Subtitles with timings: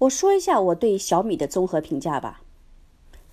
[0.00, 2.40] 我说一下我对小米的综合评价吧。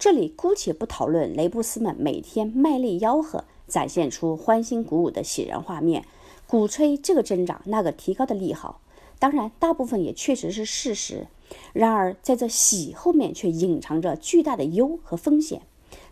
[0.00, 6.04] 这里姑且不讨论雷布斯们每天卖力吆喝，展现出欢欣鼓舞的喜人画面，
[6.48, 8.80] 鼓吹这个增长那个提高的利好。
[9.20, 11.28] 当然，大部分也确实是事实。
[11.72, 15.62] 然而，在这喜后面却隐藏着巨大的忧和风险。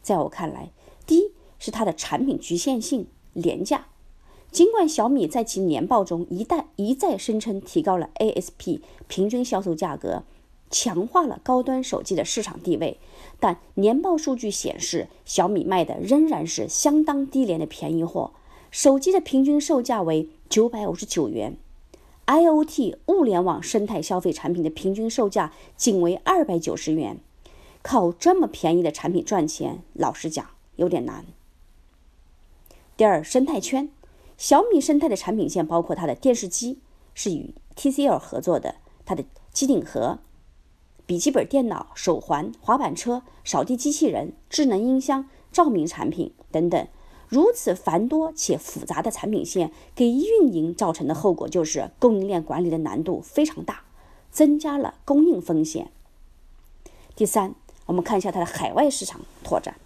[0.03, 0.71] 在我看来，
[1.05, 3.89] 第一是它的产品局限性、廉价。
[4.53, 10.23] 尽管小米在其年报中一旦一再声称提高了 ASP 平均销售价格，
[10.71, 12.99] 强化了高端手机的市场地位，
[13.39, 18.33] 但年报数据显示，小米卖的仍然是相当低廉的便宜货。
[18.71, 21.57] 手机的平均售价为九百五十九元
[22.27, 27.19] ，IOT 物联网生态消费产品的平均售价仅为二百九十元。
[27.83, 30.45] 靠这么便宜的产品赚钱，老实讲
[30.77, 31.25] 有点难。
[32.97, 33.91] 第二，生态圈。
[34.37, 36.81] 小米生态的产品线包括它的电视机
[37.15, 40.19] 是与 TCL 合作的，它的机顶盒、
[41.07, 46.87] 笔记本电脑、手环、滑板车、扫地机器人、智能音箱、照明产品等等。
[47.29, 53.85] 如此繁多且复杂的产品线，给运营造成的后果就是供应链管理的难度非常大，
[54.31, 55.91] 增加了供应风险。
[57.15, 57.55] 第三，
[57.87, 59.77] 我们看一下它的海外市场拓展。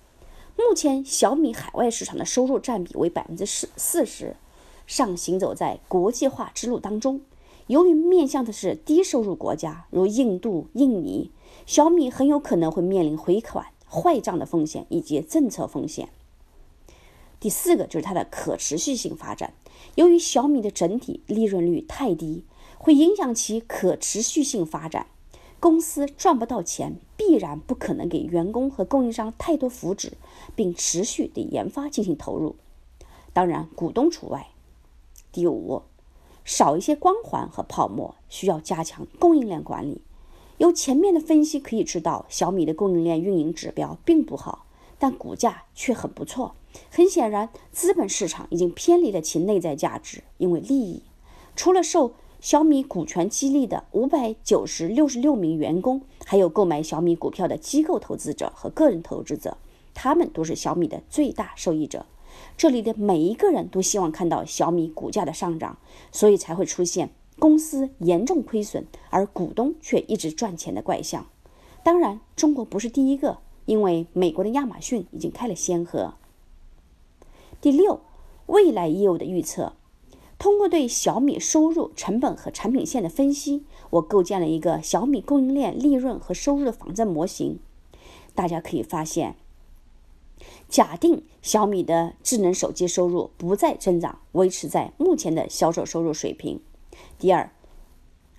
[0.57, 4.37] 目前小米海外市场的收入占比为百分之四四十，
[4.87, 7.21] 上行走在国际化之路当中。
[7.69, 11.31] 由于面向的是低收入国家，如印度、印尼，
[11.67, 16.09] 小米很有可能会面临回款坏账的风险以及政策风险。
[17.39, 19.53] 第四个就是它的可持续性发展。
[19.95, 22.45] 由于小米的整体利润率太低，
[22.79, 25.07] 会影响其可持续性发展。
[25.61, 30.13] 公司赚不到钱，必然不可能给员工和供应商太多福祉，
[30.57, 32.57] 并持续对研发进行投入，
[33.33, 34.49] 当然股东除外。
[35.31, 35.83] 第五，
[36.49, 40.01] 少一些光环和泡沫，需要加强供应链管理。
[40.57, 44.65] 由前面的分析可以知道，小米的供应链运营指标并不好，
[44.99, 46.55] 但股价却很不错。
[46.91, 51.03] 很显然，资本市场已经偏离了其内在价值，因为利益，
[51.55, 52.15] 除了受。
[52.41, 59.59] 小米股权激励的五百九十六十六名员工，还有购买小米股票的机构投资者和个人投资者，
[59.93, 62.07] 他们都是小米的最大受益者。
[62.57, 65.79] 这里的每一个人都希望看到小米股价的上涨，
[66.13, 71.27] 所以才会出现公司严重亏损而股东却一直赚钱的怪象。
[71.85, 76.15] 当然，中国不是第一个，因为美国的亚马逊已经开了先河。
[77.61, 78.01] 第六，
[78.47, 79.75] 未来业务的预测。
[80.39, 87.59] 通过对小米收入、成本和产品线的分析，我构建了一个小米供应链利润和收入的仿真模型。
[88.37, 89.35] 大家可以发现，
[90.69, 96.61] 假定小米的智能手机收入不再增长，维持在目前的销售收入水平。
[97.19, 97.51] 第二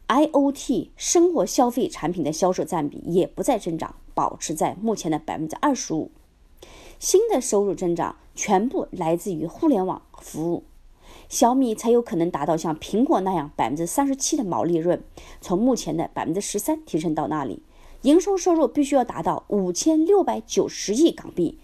[0.08, 6.12] ，IOT 生活消费产品的销售占比也不再增长，保持在目前的百分之二十五。
[7.00, 10.64] 新的收入增长全部来自于互联网服务。
[11.30, 15.02] 小米才有可能达到像苹果那样百分之三十七的毛利润，
[15.42, 17.64] 从目前的百分之十三提升到那里，
[18.02, 21.60] 营收收入必须要达到五千六百九十亿港币，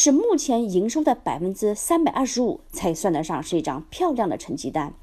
[0.00, 4.94] 是目前营收的百分之三百二十五，才算得上是一张漂亮的成绩单。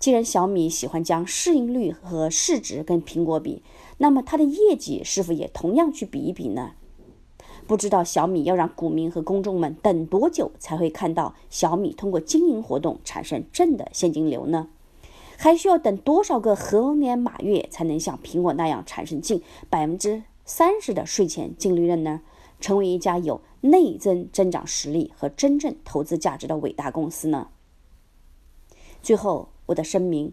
[0.00, 3.62] 既然小米喜欢将市盈率和市值跟苹果比，
[3.98, 6.72] 那么它的业绩是否也同样去比一比呢？
[7.68, 14.70] 不知道小米要让股民和公众们等多久才会看到小米通过经营活动产生正的现金流呢？
[15.38, 19.40] 还需要等多少个猴年马月才能像苹果那样产生近
[19.70, 22.22] 百分之三十的税前净利润呢？
[22.62, 27.48] 成为一家有内增增长实力和真正投资价值的伟大公司呢？
[29.02, 30.32] 最后，我的声明：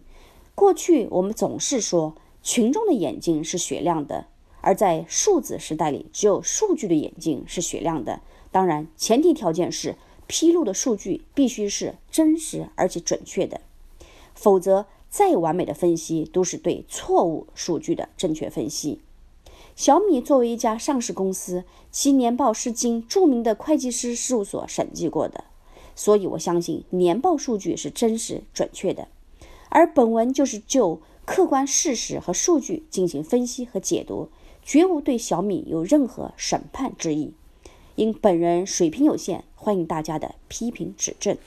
[0.54, 4.28] 过去我们总是说群众的眼睛是雪亮的。
[4.62, 8.20] 而在数字时代里，只有数据的眼睛是雪亮的。
[8.52, 9.96] 当然，前提条件是
[10.26, 13.62] 披露的数据必须是真实而且准确的，
[14.34, 19.00] 否则再完美的分析都是对错误数据的正确分析。
[19.80, 25.44] 小米作为一家上市公司，其年报是经著名的会计师事务所审计过的，
[25.96, 29.08] 所以我相信年报数据是真实准确的。
[29.70, 34.28] 而本文就是就客观事实和数据进行分析和解读。
[34.62, 37.32] 绝无对小米有任何审判之意，
[37.94, 41.38] 因本人水平有限，欢迎大家的批评指正。